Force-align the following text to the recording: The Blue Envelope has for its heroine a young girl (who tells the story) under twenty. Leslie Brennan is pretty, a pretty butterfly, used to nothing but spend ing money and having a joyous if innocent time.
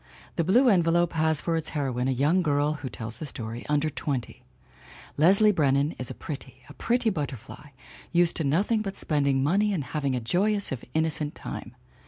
The 0.35 0.43
Blue 0.43 0.67
Envelope 0.67 1.13
has 1.13 1.39
for 1.39 1.55
its 1.55 1.69
heroine 1.77 2.07
a 2.07 2.11
young 2.11 2.41
girl 2.41 2.73
(who 2.81 2.89
tells 2.89 3.17
the 3.17 3.25
story) 3.27 3.63
under 3.69 3.87
twenty. 3.87 4.41
Leslie 5.15 5.51
Brennan 5.51 5.91
is 5.99 6.11
pretty, 6.13 6.63
a 6.67 6.73
pretty 6.73 7.11
butterfly, 7.11 7.67
used 8.11 8.35
to 8.37 8.43
nothing 8.43 8.81
but 8.81 8.97
spend 8.97 9.27
ing 9.27 9.43
money 9.43 9.71
and 9.71 9.83
having 9.83 10.15
a 10.15 10.19
joyous 10.19 10.71
if 10.71 10.83
innocent 10.95 11.35
time. 11.35 11.75